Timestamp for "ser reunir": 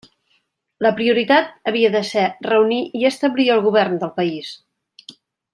2.13-2.81